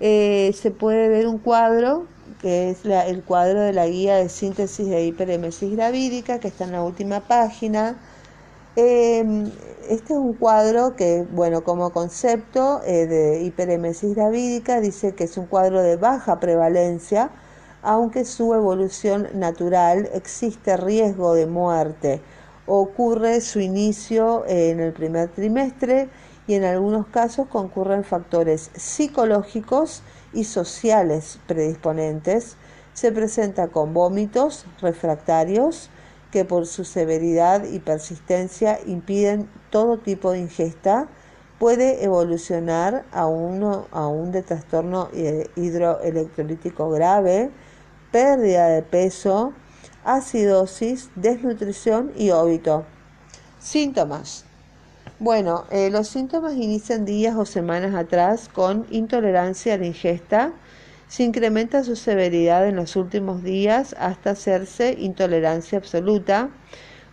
eh, 0.00 0.52
se 0.54 0.70
puede 0.70 1.08
ver 1.08 1.26
un 1.26 1.38
cuadro 1.38 2.06
que 2.42 2.70
es 2.70 2.84
el 2.84 3.22
cuadro 3.22 3.60
de 3.60 3.72
la 3.72 3.86
guía 3.86 4.16
de 4.16 4.28
síntesis 4.28 4.86
de 4.86 5.06
hiperemesis 5.06 5.72
gravídica 5.72 6.40
que 6.40 6.48
está 6.48 6.64
en 6.64 6.72
la 6.72 6.82
última 6.82 7.20
página 7.20 7.96
Em, 8.74 9.52
este 9.90 10.14
es 10.14 10.18
un 10.18 10.32
cuadro 10.32 10.96
que, 10.96 11.26
bueno, 11.30 11.62
como 11.62 11.90
concepto 11.90 12.80
eh, 12.86 13.06
de 13.06 13.42
hiperemesis 13.42 14.14
gravídica, 14.14 14.80
dice 14.80 15.14
que 15.14 15.24
es 15.24 15.36
un 15.36 15.44
cuadro 15.44 15.82
de 15.82 15.96
baja 15.96 16.40
prevalencia, 16.40 17.30
aunque 17.82 18.24
su 18.24 18.54
evolución 18.54 19.28
natural 19.34 20.08
existe 20.14 20.78
riesgo 20.78 21.34
de 21.34 21.46
muerte. 21.46 22.22
Ocurre 22.66 23.42
su 23.42 23.60
inicio 23.60 24.44
en 24.46 24.80
el 24.80 24.94
primer 24.94 25.28
trimestre 25.28 26.08
y 26.46 26.54
en 26.54 26.64
algunos 26.64 27.06
casos 27.08 27.48
concurren 27.48 28.04
factores 28.04 28.70
psicológicos 28.74 30.02
y 30.32 30.44
sociales 30.44 31.38
predisponentes. 31.46 32.56
Se 32.94 33.12
presenta 33.12 33.68
con 33.68 33.92
vómitos 33.92 34.64
refractarios, 34.80 35.90
que 36.32 36.44
por 36.44 36.66
su 36.66 36.84
severidad 36.84 37.64
y 37.64 37.78
persistencia 37.78 38.80
impiden 38.86 39.48
todo 39.70 39.98
tipo 39.98 40.32
de 40.32 40.40
ingesta, 40.40 41.08
puede 41.58 42.02
evolucionar 42.02 43.04
a, 43.12 43.20
a 43.20 43.26
un 43.28 44.32
de 44.32 44.42
trastorno 44.42 45.08
eh, 45.12 45.48
hidroelectrolítico 45.54 46.90
grave, 46.90 47.50
pérdida 48.10 48.66
de 48.68 48.82
peso, 48.82 49.52
acidosis, 50.04 51.10
desnutrición 51.14 52.12
y 52.16 52.30
óbito. 52.30 52.84
Síntomas. 53.60 54.44
Bueno, 55.20 55.66
eh, 55.70 55.88
los 55.90 56.08
síntomas 56.08 56.54
inician 56.54 57.04
días 57.04 57.36
o 57.36 57.44
semanas 57.44 57.94
atrás 57.94 58.48
con 58.52 58.86
intolerancia 58.90 59.74
a 59.74 59.78
la 59.78 59.86
ingesta. 59.86 60.52
Se 61.12 61.24
incrementa 61.24 61.84
su 61.84 61.94
severidad 61.94 62.66
en 62.66 62.76
los 62.76 62.96
últimos 62.96 63.42
días 63.42 63.94
hasta 63.98 64.30
hacerse 64.30 64.96
intolerancia 64.98 65.76
absoluta. 65.76 66.48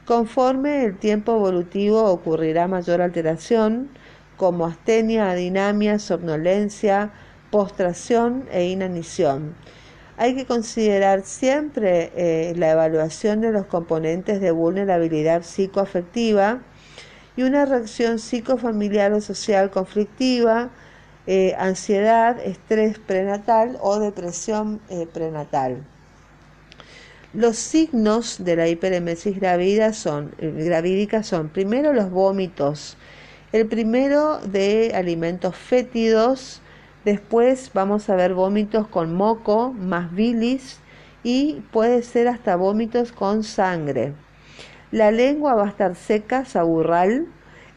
Conforme 0.05 0.85
el 0.85 0.97
tiempo 0.97 1.35
evolutivo 1.35 2.05
ocurrirá 2.05 2.69
mayor 2.69 3.01
alteración, 3.01 3.89
como 4.37 4.67
astenia, 4.67 5.29
adinamia, 5.31 5.99
somnolencia, 5.99 7.11
postración 7.51 8.45
e 8.53 8.69
inanición. 8.69 9.53
Hay 10.15 10.33
que 10.33 10.45
considerar 10.45 11.25
siempre 11.25 12.13
eh, 12.15 12.53
la 12.55 12.71
evaluación 12.71 13.41
de 13.41 13.51
los 13.51 13.65
componentes 13.65 14.39
de 14.39 14.51
vulnerabilidad 14.51 15.43
psicoafectiva 15.43 16.61
y 17.35 17.43
una 17.43 17.65
reacción 17.65 18.17
psicofamiliar 18.17 19.11
o 19.11 19.19
social 19.19 19.69
conflictiva, 19.71 20.69
eh, 21.27 21.55
ansiedad, 21.57 22.39
estrés 22.39 22.99
prenatal 22.99 23.77
o 23.81 23.99
depresión 23.99 24.81
eh, 24.89 25.07
prenatal. 25.11 25.85
Los 27.33 27.57
signos 27.57 28.43
de 28.43 28.55
la 28.55 28.67
hiperemesis 28.67 29.39
gravídica 29.39 29.93
son, 29.93 30.33
gravídica 30.39 31.21
son 31.23 31.49
primero 31.49 31.93
los 31.93 32.09
vómitos, 32.09 32.97
el 33.51 33.67
primero 33.67 34.39
de 34.39 34.91
alimentos 34.95 35.55
fétidos, 35.55 36.61
Después 37.05 37.71
vamos 37.73 38.09
a 38.09 38.15
ver 38.15 38.33
vómitos 38.33 38.87
con 38.87 39.15
moco, 39.15 39.71
más 39.71 40.13
bilis 40.13 40.79
y 41.23 41.63
puede 41.71 42.03
ser 42.03 42.27
hasta 42.27 42.57
vómitos 42.57 43.13
con 43.13 43.43
sangre. 43.43 44.13
La 44.91 45.09
lengua 45.09 45.55
va 45.55 45.65
a 45.65 45.69
estar 45.69 45.95
seca, 45.95 46.43
saburral. 46.43 47.27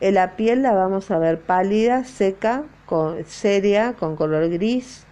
La 0.01 0.35
piel 0.35 0.63
la 0.63 0.73
vamos 0.73 1.13
a 1.13 1.19
ver 1.19 1.41
pálida, 1.41 2.05
seca, 2.05 2.65
seria, 3.27 3.95
con 3.95 4.17
color 4.17 4.49
gris. 4.49 5.07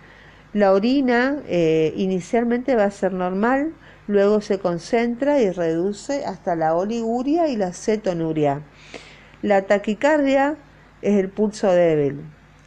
La 0.53 0.73
orina 0.73 1.43
eh, 1.47 1.93
inicialmente 1.97 2.75
va 2.75 2.85
a 2.85 2.91
ser 2.91 3.13
normal, 3.13 3.73
luego 4.09 4.41
se 4.41 4.59
concentra 4.59 5.41
y 5.41 5.51
reduce 5.51 6.25
hasta 6.25 6.57
la 6.57 6.75
oliguria 6.75 7.49
y 7.49 7.57
la 7.57 7.73
cetonuria. 7.73 8.63
La 9.43 9.63
taquicardia 9.63 10.57
es 11.03 11.17
el 11.17 11.29
pulso 11.29 11.71
débil. 11.73 12.21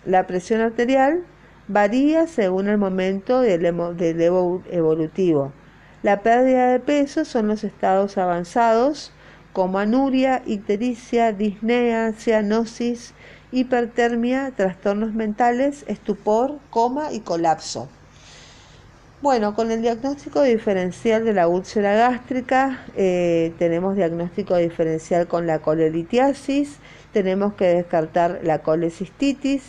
La 0.06 0.28
presión 0.28 0.62
arterial 0.62 1.24
varía 1.68 2.28
según 2.28 2.68
el 2.68 2.78
momento 2.78 3.42
del, 3.42 3.66
evolutivo. 3.66 5.52
La 6.02 6.22
pérdida 6.22 6.68
de 6.72 6.80
peso 6.80 7.26
son 7.26 7.48
los 7.48 7.64
estados 7.64 8.18
avanzados 8.18 9.14
como 9.54 9.78
anuria, 9.80 10.42
ictericia, 10.46 11.32
disnea, 11.32 12.12
cianosis, 12.14 13.14
hipertermia, 13.54 14.52
trastornos 14.56 15.14
mentales, 15.14 15.86
estupor, 15.88 16.58
coma 16.70 17.14
y 17.14 17.22
colapso. 17.22 17.88
Bueno, 19.22 19.56
con 19.56 19.72
el 19.72 19.82
diagnóstico 19.82 20.42
diferencial 20.42 21.24
de 21.24 21.32
la 21.32 21.48
úlcera 21.48 21.96
gástrica, 21.96 22.84
eh, 22.98 23.54
tenemos 23.58 23.96
diagnóstico 23.96 24.58
diferencial 24.58 25.28
con 25.28 25.48
la 25.48 25.60
colelitiasis, 25.60 26.80
tenemos 27.14 27.54
que 27.54 27.68
descartar 27.68 28.42
la 28.44 28.60
colecistitis, 28.64 29.62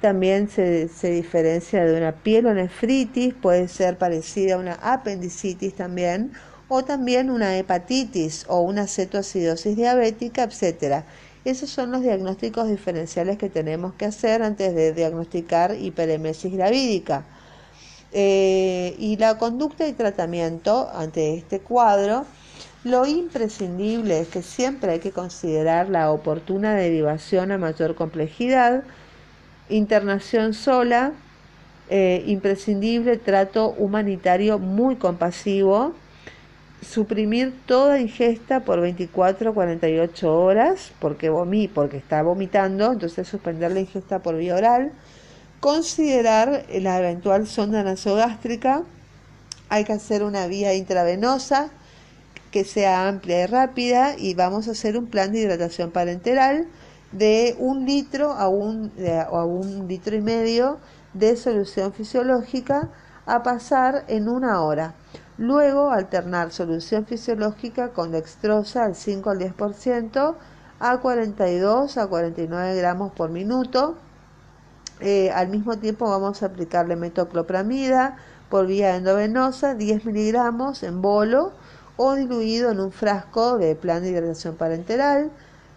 también 0.00 0.48
se, 0.48 0.88
diferencia 1.02 1.84
de 1.84 1.96
una 1.96 2.12
pielonefritis, 2.12 3.34
puede 3.34 3.68
ser 3.68 3.98
parecida 3.98 4.54
a 4.54 4.58
una 4.58 4.74
apendicitis 4.74 5.74
también, 5.74 6.32
o 6.68 6.84
también 6.84 7.30
una 7.30 7.58
hepatitis 7.58 8.46
o 8.48 8.60
una 8.60 8.86
cetoacidosis 8.86 9.76
diabética, 9.76 10.44
etc. 10.44 11.04
Esos 11.44 11.68
son 11.68 11.90
los 11.90 12.02
diagnósticos 12.02 12.68
diferenciales 12.68 13.36
que 13.36 13.50
tenemos 13.50 13.92
que 13.94 14.06
hacer 14.06 14.42
antes 14.42 14.74
de 14.74 14.94
diagnosticar 14.94 15.76
hiperemesis 15.78 16.52
gravídica. 16.52 17.24
Eh, 18.12 18.94
y 18.98 19.16
la 19.18 19.36
conducta 19.36 19.86
y 19.86 19.92
tratamiento 19.92 20.88
ante 20.94 21.34
este 21.34 21.60
cuadro, 21.60 22.24
lo 22.84 23.06
imprescindible 23.06 24.20
es 24.20 24.28
que 24.28 24.40
siempre 24.42 24.92
hay 24.92 24.98
que 25.00 25.10
considerar 25.10 25.88
la 25.88 26.10
oportuna 26.10 26.74
derivación 26.74 27.50
a 27.50 27.58
mayor 27.58 27.94
complejidad, 27.94 28.84
internación 29.68 30.54
sola, 30.54 31.12
eh, 31.90 32.22
imprescindible 32.26 33.18
trato 33.18 33.70
humanitario 33.76 34.58
muy 34.58 34.96
compasivo, 34.96 35.92
suprimir 36.84 37.54
toda 37.66 38.00
ingesta 38.00 38.60
por 38.60 38.80
24 38.80 39.50
o 39.50 39.54
48 39.54 40.40
horas, 40.40 40.92
porque, 41.00 41.30
vomí, 41.30 41.68
porque 41.68 41.96
está 41.96 42.22
vomitando, 42.22 42.92
entonces 42.92 43.26
suspender 43.26 43.72
la 43.72 43.80
ingesta 43.80 44.20
por 44.20 44.36
vía 44.36 44.54
oral, 44.54 44.92
considerar 45.60 46.66
la 46.68 46.98
eventual 46.98 47.46
sonda 47.46 47.82
nasogástrica, 47.82 48.82
hay 49.68 49.84
que 49.84 49.92
hacer 49.92 50.22
una 50.22 50.46
vía 50.46 50.74
intravenosa 50.74 51.70
que 52.50 52.64
sea 52.64 53.08
amplia 53.08 53.42
y 53.42 53.46
rápida 53.46 54.14
y 54.16 54.34
vamos 54.34 54.68
a 54.68 54.72
hacer 54.72 54.96
un 54.96 55.06
plan 55.06 55.32
de 55.32 55.40
hidratación 55.40 55.90
parenteral 55.90 56.68
de 57.10 57.56
un 57.58 57.84
litro 57.86 58.30
a 58.32 58.48
un, 58.48 58.92
a 59.08 59.44
un 59.44 59.88
litro 59.88 60.14
y 60.14 60.20
medio 60.20 60.78
de 61.14 61.36
solución 61.36 61.92
fisiológica 61.92 62.90
a 63.26 63.42
pasar 63.42 64.04
en 64.08 64.28
una 64.28 64.62
hora. 64.62 64.94
Luego 65.38 65.90
alternar 65.90 66.52
solución 66.52 67.06
fisiológica 67.06 67.88
con 67.90 68.12
dextrosa 68.12 68.84
al 68.84 68.94
5 68.94 69.30
al 69.30 69.38
10% 69.38 70.34
a 70.80 70.98
42 70.98 71.96
a 71.98 72.06
49 72.06 72.76
gramos 72.76 73.12
por 73.12 73.30
minuto. 73.30 73.96
Eh, 75.00 75.30
al 75.32 75.48
mismo 75.48 75.76
tiempo 75.78 76.08
vamos 76.08 76.42
a 76.42 76.46
aplicarle 76.46 76.96
metoclopramida 76.96 78.16
por 78.48 78.66
vía 78.66 78.96
endovenosa 78.96 79.74
10 79.74 80.04
miligramos 80.04 80.82
en 80.84 81.02
bolo 81.02 81.52
o 81.96 82.14
diluido 82.14 82.70
en 82.70 82.80
un 82.80 82.92
frasco 82.92 83.58
de 83.58 83.74
plan 83.74 84.02
de 84.02 84.10
hidratación 84.10 84.54
parenteral 84.56 85.30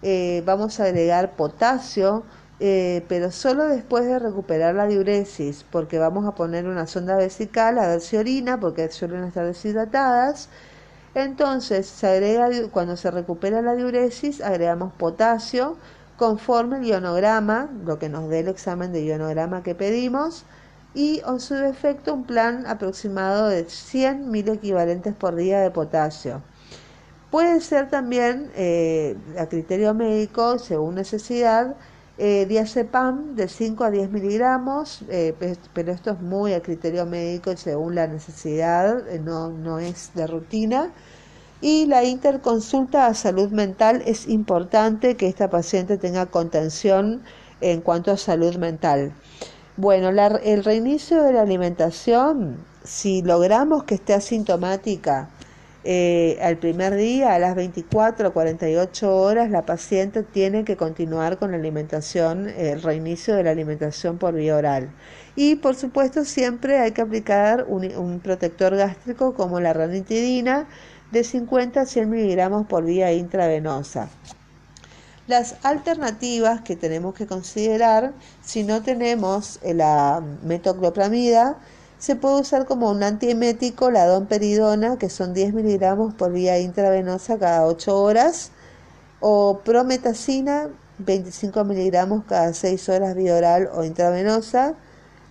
eh, 0.03 0.43
vamos 0.45 0.79
a 0.79 0.85
agregar 0.85 1.35
potasio, 1.35 2.23
eh, 2.59 3.05
pero 3.07 3.31
solo 3.31 3.67
después 3.67 4.05
de 4.05 4.19
recuperar 4.19 4.75
la 4.75 4.87
diuresis, 4.87 5.65
porque 5.71 5.99
vamos 5.99 6.25
a 6.25 6.33
poner 6.35 6.67
una 6.67 6.87
sonda 6.87 7.15
vesical 7.15 7.77
a 7.77 7.87
ver 7.87 8.01
si 8.01 8.17
orina, 8.17 8.59
porque 8.59 8.89
suelen 8.89 9.23
estar 9.25 9.45
deshidratadas. 9.45 10.49
Entonces, 11.15 11.87
se 11.87 12.07
agrega, 12.07 12.49
cuando 12.71 12.97
se 12.97 13.11
recupera 13.11 13.61
la 13.61 13.75
diuresis, 13.75 14.41
agregamos 14.41 14.93
potasio 14.93 15.77
conforme 16.17 16.77
el 16.77 16.85
ionograma, 16.85 17.69
lo 17.85 17.99
que 17.99 18.09
nos 18.09 18.29
dé 18.29 18.39
el 18.39 18.47
examen 18.47 18.91
de 18.91 19.05
ionograma 19.05 19.63
que 19.63 19.75
pedimos, 19.75 20.45
y 20.95 21.21
en 21.27 21.39
su 21.39 21.53
defecto 21.53 22.13
un 22.13 22.25
plan 22.25 22.65
aproximado 22.65 23.49
de 23.49 23.65
100 23.69 24.31
mil 24.31 24.49
equivalentes 24.49 25.13
por 25.13 25.35
día 25.35 25.59
de 25.59 25.69
potasio. 25.71 26.41
Puede 27.29 27.61
ser 27.61 27.89
también, 27.89 28.51
eh, 28.55 29.17
a 29.37 29.47
criterio 29.47 29.93
médico, 29.93 30.57
según 30.59 30.95
necesidad, 30.95 31.75
eh, 32.19 32.45
diazepam 32.47 33.35
de 33.35 33.47
5 33.47 33.83
a 33.83 33.91
10 33.91 34.09
miligramos, 34.11 35.03
eh, 35.09 35.35
pero 35.73 35.91
esto 35.91 36.11
es 36.11 36.19
muy 36.19 36.53
a 36.53 36.61
criterio 36.61 37.05
médico 37.05 37.55
según 37.55 37.93
la 37.93 38.07
necesidad, 38.07 39.07
eh, 39.07 39.19
no, 39.19 39.49
no 39.49 39.77
es 39.77 40.11
de 40.15 40.25
rutina. 40.25 40.91
Y 41.61 41.85
la 41.85 42.03
interconsulta 42.03 43.07
a 43.07 43.13
salud 43.13 43.49
mental 43.51 44.03
es 44.05 44.27
importante 44.27 45.15
que 45.15 45.27
esta 45.27 45.49
paciente 45.49 45.97
tenga 45.97 46.27
contención 46.27 47.21
en 47.61 47.81
cuanto 47.81 48.11
a 48.11 48.17
salud 48.17 48.55
mental. 48.57 49.11
Bueno, 49.75 50.09
el 50.09 50.63
reinicio 50.63 51.21
de 51.23 51.33
la 51.33 51.41
alimentación, 51.41 52.57
si 52.83 53.21
logramos 53.21 53.83
que 53.83 53.95
esté 53.95 54.13
asintomática, 54.13 55.29
eh, 55.83 56.37
al 56.41 56.57
primer 56.57 56.95
día, 56.95 57.35
a 57.35 57.39
las 57.39 57.55
24 57.55 58.29
o 58.29 58.33
48 58.33 59.15
horas, 59.15 59.49
la 59.49 59.65
paciente 59.65 60.23
tiene 60.23 60.65
que 60.65 60.75
continuar 60.75 61.37
con 61.37 61.51
la 61.51 61.57
alimentación, 61.57 62.49
el 62.49 62.81
reinicio 62.81 63.35
de 63.35 63.43
la 63.43 63.51
alimentación 63.51 64.17
por 64.17 64.33
vía 64.33 64.55
oral. 64.55 64.89
Y 65.35 65.55
por 65.55 65.75
supuesto 65.75 66.25
siempre 66.25 66.79
hay 66.79 66.91
que 66.91 67.01
aplicar 67.01 67.65
un, 67.69 68.19
protector 68.19 68.75
gástrico 68.75 69.33
como 69.35 69.59
la 69.59 69.71
ranitidina 69.71 70.67
de 71.11 71.23
50 71.23 71.81
a 71.81 71.85
100 71.85 72.09
miligramos 72.09 72.67
por 72.67 72.83
vía 72.83 73.13
intravenosa. 73.13 74.09
Las 75.27 75.55
alternativas 75.63 76.61
que 76.61 76.75
tenemos 76.75 77.13
que 77.13 77.27
considerar 77.27 78.13
si 78.41 78.63
no 78.63 78.81
tenemos 78.81 79.59
la 79.63 80.23
metoclopramida 80.43 81.57
se 81.99 82.15
puede 82.15 82.41
usar 82.41 82.65
como 82.65 82.91
un 82.91 83.03
antiemético 83.03 83.91
la 83.91 84.05
domperidona, 84.05 84.97
que 84.97 85.09
son 85.09 85.33
10 85.33 85.53
miligramos 85.53 86.13
por 86.13 86.31
vía 86.31 86.59
intravenosa 86.59 87.37
cada 87.39 87.65
8 87.65 87.99
horas, 87.99 88.51
o 89.19 89.61
prometacina 89.63 90.69
25 90.99 91.63
miligramos 91.63 92.23
cada 92.27 92.53
6 92.53 92.89
horas 92.89 93.15
vía 93.15 93.35
oral 93.35 93.69
o 93.73 93.83
intravenosa. 93.83 94.75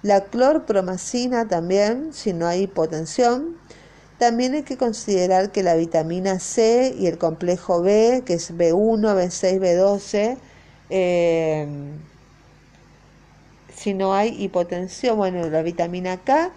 La 0.02 0.24
clorpromacina 0.24 1.48
también, 1.48 2.12
si 2.12 2.33
no 2.33 2.46
hay 2.46 2.62
hipotensión. 2.62 3.57
También 4.18 4.55
hay 4.55 4.62
que 4.62 4.76
considerar 4.76 5.52
que 5.52 5.62
la 5.62 5.74
vitamina 5.74 6.38
C 6.38 6.94
y 6.98 7.07
el 7.07 7.18
complejo 7.18 7.83
B, 7.83 8.22
que 8.24 8.35
es 8.35 8.55
B1, 8.55 9.14
B6, 9.14 9.61
B12, 9.61 10.38
si 13.87 13.94
no 13.94 14.14
hay 14.14 14.31
hipotensión, 14.42 15.16
bueno, 15.16 15.49
la 15.49 15.62
vitamina 15.62 16.16
K 16.16 16.51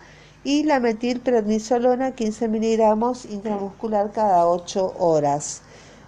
y 0.44 0.64
la 0.64 0.80
metilprednisolona 0.80 2.14
15 2.16 2.48
miligramos 2.48 3.26
intramuscular 3.26 4.12
cada 4.12 4.48
8 4.48 4.96
horas. 4.98 5.62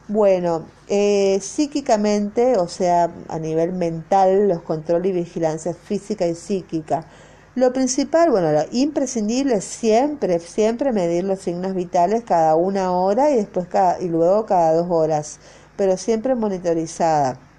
Bueno, 0.08 0.66
eh, 0.88 1.38
psíquicamente, 1.40 2.58
o 2.58 2.68
sea, 2.68 3.12
a 3.28 3.38
nivel 3.38 3.72
mental, 3.72 4.48
los 4.48 4.64
controles 4.64 5.12
y 5.12 5.14
vigilancia 5.14 5.76
física 5.76 6.26
y 6.26 6.34
psíquica. 6.34 7.06
Lo 7.54 7.72
principal, 7.72 8.32
bueno, 8.32 8.52
lo 8.52 8.64
imprescindible 8.72 9.58
es 9.58 9.66
siempre, 9.66 10.40
siempre 10.40 10.92
medir 10.92 11.24
los 11.24 11.38
signos 11.38 11.76
vitales 11.76 12.24
cada 12.24 12.56
una 12.56 12.94
hora 12.94 13.30
y 13.30 13.36
después 13.36 13.68
cada, 13.68 14.02
y 14.02 14.08
luego 14.08 14.48
cada 14.48 14.74
dos 14.74 14.88
horas, 14.90 15.40
pero 15.78 15.98
siempre 15.98 16.34
monitorizada. 16.34 17.51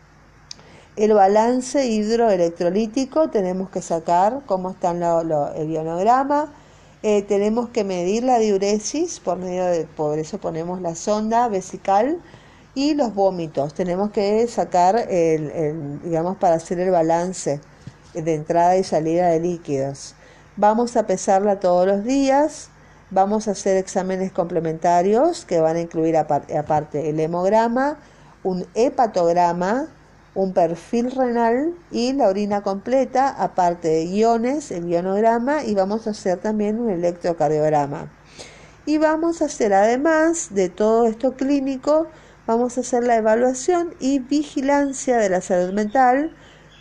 El 0.94 1.14
balance 1.14 1.86
hidroelectrolítico 1.86 3.30
tenemos 3.30 3.70
que 3.70 3.80
sacar 3.80 4.42
cómo 4.44 4.70
está 4.70 4.90
el 5.56 5.70
ionograma. 5.70 6.52
Eh, 7.02 7.22
tenemos 7.22 7.70
que 7.70 7.82
medir 7.82 8.24
la 8.24 8.38
diuresis 8.38 9.18
por 9.18 9.38
medio 9.38 9.64
de, 9.64 9.86
por 9.86 10.18
eso 10.18 10.36
ponemos 10.36 10.82
la 10.82 10.94
sonda 10.94 11.48
vesical 11.48 12.18
y 12.74 12.92
los 12.92 13.14
vómitos. 13.14 13.72
Tenemos 13.72 14.10
que 14.10 14.46
sacar 14.48 14.96
el, 15.10 16.00
digamos, 16.02 16.36
para 16.36 16.56
hacer 16.56 16.78
el 16.78 16.90
balance 16.90 17.60
de 18.12 18.34
entrada 18.34 18.76
y 18.76 18.84
salida 18.84 19.28
de 19.28 19.40
líquidos. 19.40 20.14
Vamos 20.56 20.96
a 20.98 21.06
pesarla 21.06 21.58
todos 21.58 21.86
los 21.86 22.04
días. 22.04 22.68
Vamos 23.10 23.48
a 23.48 23.52
hacer 23.52 23.78
exámenes 23.78 24.30
complementarios 24.30 25.46
que 25.46 25.58
van 25.58 25.76
a 25.76 25.80
incluir 25.80 26.18
aparte 26.18 27.08
el 27.08 27.18
hemograma, 27.18 27.96
un 28.42 28.66
hepatograma, 28.74 29.88
un 30.34 30.54
perfil 30.54 31.10
renal 31.10 31.74
y 31.90 32.12
la 32.14 32.28
orina 32.28 32.62
completa, 32.62 33.28
aparte 33.28 33.88
de 33.88 34.04
iones, 34.04 34.70
el 34.70 34.88
ionograma 34.88 35.64
y 35.64 35.74
vamos 35.74 36.06
a 36.06 36.10
hacer 36.10 36.38
también 36.38 36.80
un 36.80 36.90
electrocardiograma. 36.90 38.10
Y 38.86 38.98
vamos 38.98 39.42
a 39.42 39.44
hacer 39.44 39.74
además 39.74 40.54
de 40.54 40.68
todo 40.68 41.06
esto 41.06 41.34
clínico, 41.34 42.08
vamos 42.46 42.76
a 42.76 42.80
hacer 42.80 43.04
la 43.04 43.16
evaluación 43.16 43.94
y 44.00 44.18
vigilancia 44.20 45.18
de 45.18 45.28
la 45.28 45.40
salud 45.40 45.72
mental 45.72 46.34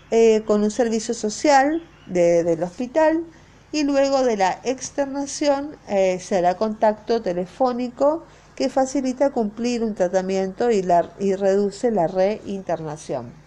eh, 0.10 0.44
con 0.46 0.64
un 0.64 0.72
servicio 0.72 1.14
social 1.14 1.84
del 2.08 2.64
hospital 2.64 3.24
y 3.72 3.84
luego 3.84 4.24
de 4.24 4.38
la 4.38 4.60
externación 4.64 5.76
eh, 5.88 6.20
será 6.20 6.58
contacto 6.58 7.22
telefónico 7.22 8.24
que 8.56 8.70
facilita 8.70 9.30
cumplir 9.32 9.84
un 9.84 9.96
tratamiento 9.96 10.72
y, 10.72 10.86
y 11.20 11.36
reduce 11.36 11.92
la 11.92 12.08
reinternación. 12.08 13.41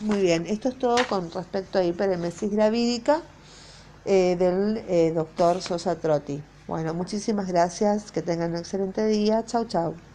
Muy 0.00 0.20
bien, 0.22 0.46
esto 0.46 0.68
es 0.70 0.78
todo 0.78 1.06
con 1.06 1.30
respecto 1.30 1.78
a 1.78 1.84
hiperemesis 1.84 2.50
gravídica 2.50 3.30
eh, 4.04 4.36
del 4.36 4.78
eh, 4.88 5.12
doctor 5.14 5.62
Sosa 5.62 6.00
Trotti. 6.00 6.50
Bueno, 6.66 6.94
muchísimas 6.94 7.48
gracias, 7.48 8.10
que 8.12 8.22
tengan 8.22 8.52
un 8.52 8.58
excelente 8.58 9.06
día. 9.06 9.44
Chau, 9.44 9.66
chau. 9.66 10.09